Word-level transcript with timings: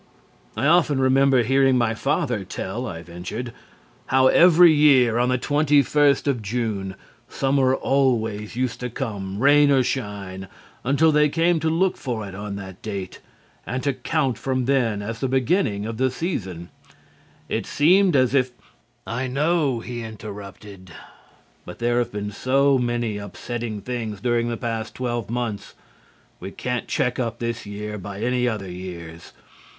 "I 0.57 0.65
often 0.65 0.99
remember 0.99 1.43
hearing 1.43 1.77
my 1.77 1.93
father 1.93 2.43
tell," 2.43 2.87
I 2.87 3.03
ventured, 3.03 3.53
"how 4.07 4.29
every 4.29 4.73
year 4.73 5.19
on 5.19 5.29
the 5.29 5.37
21st 5.37 6.25
of 6.25 6.41
June 6.41 6.95
summer 7.29 7.75
always 7.75 8.55
used 8.55 8.79
to 8.79 8.89
come, 8.89 9.37
rain 9.37 9.69
or 9.69 9.83
shine, 9.83 10.47
until 10.83 11.11
they 11.11 11.29
came 11.29 11.59
to 11.59 11.69
look 11.69 11.97
for 11.97 12.27
it 12.27 12.33
on 12.33 12.55
that 12.55 12.81
date, 12.81 13.19
and 13.63 13.83
to 13.83 13.93
count 13.93 14.39
from 14.39 14.65
then 14.65 15.03
as 15.03 15.19
the 15.19 15.27
beginning 15.27 15.85
of 15.85 15.97
the 15.97 16.09
season. 16.09 16.69
It 17.47 17.67
seems 17.67 18.15
as 18.15 18.33
if" 18.33 18.53
"I 19.05 19.27
know," 19.27 19.81
he 19.81 20.01
interrupted, 20.01 20.91
"but 21.63 21.77
there 21.77 21.99
have 21.99 22.11
been 22.11 22.31
so 22.31 22.79
many 22.79 23.19
upsetting 23.19 23.81
things 23.81 24.19
during 24.19 24.49
the 24.49 24.57
past 24.57 24.95
twelve 24.95 25.29
months. 25.29 25.75
We 26.39 26.49
can't 26.49 26.87
check 26.87 27.19
up 27.19 27.37
this 27.37 27.67
year 27.67 27.99
by 27.99 28.21
any 28.21 28.47
other 28.47 28.67
years. 28.71 29.33